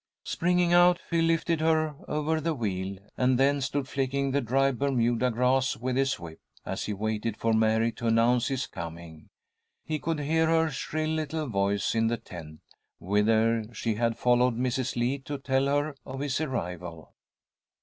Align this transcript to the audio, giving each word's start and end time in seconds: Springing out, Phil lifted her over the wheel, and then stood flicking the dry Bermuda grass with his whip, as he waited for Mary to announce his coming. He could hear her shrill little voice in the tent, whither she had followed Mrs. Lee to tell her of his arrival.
Springing 0.23 0.73
out, 0.73 0.97
Phil 0.97 1.23
lifted 1.23 1.61
her 1.61 1.93
over 2.07 2.41
the 2.41 2.55
wheel, 2.55 2.97
and 3.17 3.37
then 3.37 3.61
stood 3.61 3.87
flicking 3.87 4.31
the 4.31 4.41
dry 4.41 4.71
Bermuda 4.71 5.29
grass 5.29 5.77
with 5.77 5.95
his 5.95 6.19
whip, 6.19 6.39
as 6.65 6.85
he 6.85 6.91
waited 6.93 7.37
for 7.37 7.53
Mary 7.53 7.91
to 7.91 8.07
announce 8.07 8.47
his 8.47 8.65
coming. 8.65 9.29
He 9.85 9.99
could 9.99 10.19
hear 10.19 10.47
her 10.47 10.71
shrill 10.71 11.11
little 11.11 11.45
voice 11.45 11.93
in 11.93 12.07
the 12.07 12.17
tent, 12.17 12.61
whither 12.97 13.63
she 13.75 13.93
had 13.93 14.17
followed 14.17 14.57
Mrs. 14.57 14.95
Lee 14.95 15.19
to 15.19 15.37
tell 15.37 15.67
her 15.67 15.95
of 16.03 16.21
his 16.21 16.41
arrival. 16.41 17.13